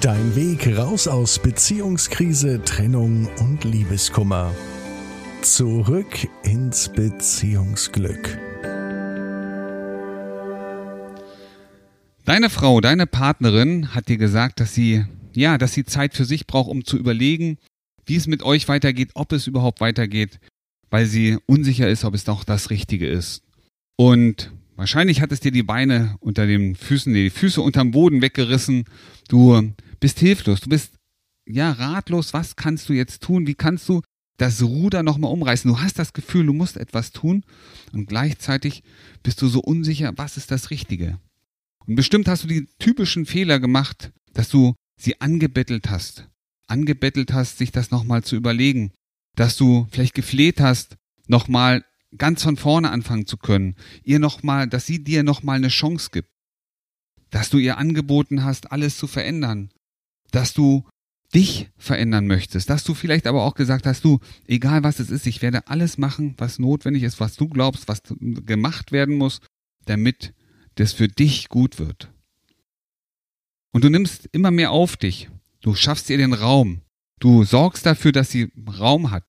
[0.00, 4.54] Dein Weg raus aus Beziehungskrise, Trennung und Liebeskummer.
[5.42, 8.38] Zurück ins Beziehungsglück.
[12.24, 15.04] Deine Frau, deine Partnerin hat dir gesagt, dass sie,
[15.34, 17.58] ja, dass sie Zeit für sich braucht, um zu überlegen,
[18.06, 20.40] wie es mit euch weitergeht, ob es überhaupt weitergeht,
[20.88, 23.42] weil sie unsicher ist, ob es doch das Richtige ist.
[23.96, 28.86] Und wahrscheinlich hat es dir die Beine unter den Füßen, die Füße unterm Boden weggerissen.
[29.28, 30.94] Du bist hilflos, du bist
[31.46, 32.32] ja ratlos.
[32.32, 33.46] Was kannst du jetzt tun?
[33.46, 34.02] Wie kannst du
[34.36, 35.70] das Ruder nochmal umreißen?
[35.70, 37.44] Du hast das Gefühl, du musst etwas tun
[37.92, 38.82] und gleichzeitig
[39.22, 41.18] bist du so unsicher, was ist das Richtige?
[41.86, 46.28] Und bestimmt hast du die typischen Fehler gemacht, dass du sie angebettelt hast.
[46.66, 48.92] Angebettelt hast, sich das nochmal zu überlegen.
[49.36, 51.84] Dass du vielleicht gefleht hast, nochmal
[52.16, 53.76] ganz von vorne anfangen zu können.
[54.04, 56.28] Ihr nochmal, dass sie dir nochmal eine Chance gibt.
[57.30, 59.70] Dass du ihr angeboten hast, alles zu verändern.
[60.30, 60.84] Dass du
[61.34, 62.70] dich verändern möchtest.
[62.70, 65.98] Dass du vielleicht aber auch gesagt hast, du, egal was es ist, ich werde alles
[65.98, 69.40] machen, was notwendig ist, was du glaubst, was gemacht werden muss,
[69.84, 70.34] damit
[70.74, 72.12] das für dich gut wird.
[73.72, 75.30] Und du nimmst immer mehr auf dich.
[75.60, 76.80] Du schaffst ihr den Raum.
[77.20, 79.24] Du sorgst dafür, dass sie Raum hat.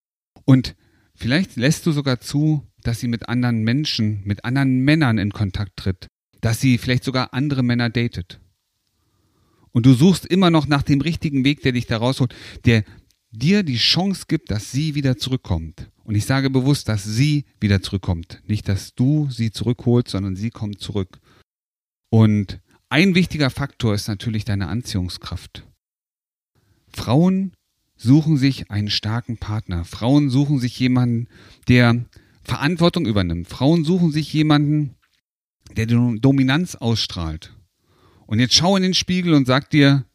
[0.46, 0.76] Und
[1.14, 5.78] vielleicht lässt du sogar zu, dass sie mit anderen Menschen, mit anderen Männern in Kontakt
[5.78, 6.08] tritt.
[6.40, 8.41] Dass sie vielleicht sogar andere Männer datet.
[9.74, 12.84] Und du suchst immer noch nach dem richtigen Weg, der dich da rausholt, der
[13.32, 15.90] dir die Chance gibt, dass sie wieder zurückkommt.
[16.04, 18.42] Und ich sage bewusst, dass sie wieder zurückkommt.
[18.48, 21.20] Nicht, dass du sie zurückholst, sondern sie kommt zurück.
[22.10, 25.66] Und ein wichtiger Faktor ist natürlich deine Anziehungskraft.
[26.90, 27.54] Frauen
[27.96, 29.86] suchen sich einen starken Partner.
[29.86, 31.28] Frauen suchen sich jemanden,
[31.70, 32.04] der
[32.44, 33.48] Verantwortung übernimmt.
[33.48, 34.96] Frauen suchen sich jemanden,
[35.78, 37.56] der Dominanz ausstrahlt.
[38.32, 40.06] Und jetzt schau in den Spiegel und sag dir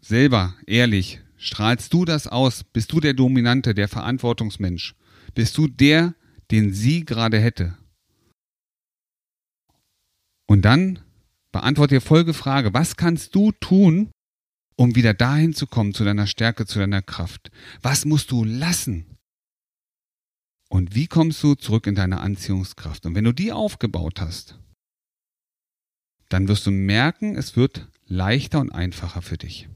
[0.00, 2.64] selber, ehrlich, strahlst du das aus?
[2.64, 4.96] Bist du der Dominante, der Verantwortungsmensch?
[5.36, 6.16] Bist du der,
[6.50, 7.78] den sie gerade hätte?
[10.48, 10.98] Und dann
[11.52, 12.74] beantworte dir Folgefrage.
[12.74, 14.10] Was kannst du tun,
[14.74, 17.52] um wieder dahin zu kommen, zu deiner Stärke, zu deiner Kraft?
[17.82, 19.16] Was musst du lassen?
[20.68, 23.06] Und wie kommst du zurück in deine Anziehungskraft?
[23.06, 24.58] Und wenn du die aufgebaut hast,
[26.28, 29.68] dann wirst du merken, es wird leichter und einfacher für dich.